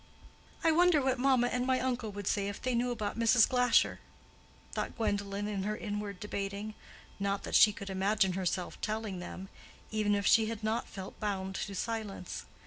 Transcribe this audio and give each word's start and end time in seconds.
"I 0.63 0.71
wonder 0.71 0.99
what 0.99 1.19
mamma 1.19 1.45
and 1.45 1.67
my 1.67 1.79
uncle 1.79 2.11
would 2.11 2.25
say 2.25 2.47
if 2.47 2.59
they 2.59 2.73
knew 2.73 2.89
about 2.89 3.19
Mrs. 3.19 3.47
Glasher!" 3.47 3.99
thought 4.71 4.97
Gwendolen 4.97 5.47
in 5.47 5.61
her 5.61 5.77
inward 5.77 6.19
debating; 6.19 6.73
not 7.19 7.43
that 7.43 7.53
she 7.53 7.71
could 7.71 7.91
imagine 7.91 8.33
herself 8.33 8.81
telling 8.81 9.19
them, 9.19 9.47
even 9.91 10.15
if 10.15 10.25
she 10.25 10.47
had 10.47 10.63
not 10.63 10.87
felt 10.89 11.19
bound 11.19 11.53
to 11.53 11.75
silence. 11.75 12.45